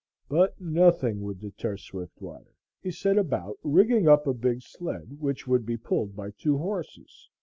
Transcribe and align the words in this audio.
But 0.29 0.59
nothing 0.59 1.21
would 1.21 1.39
deter 1.39 1.77
Swiftwater. 1.77 2.55
He 2.81 2.89
set 2.89 3.19
about 3.19 3.59
rigging 3.61 4.07
up 4.07 4.25
a 4.25 4.33
big 4.33 4.63
sled 4.63 5.19
which 5.21 5.45
could 5.45 5.63
be 5.63 5.77
pulled 5.77 6.15
by 6.15 6.31
two 6.31 6.57
horses. 6.57 7.29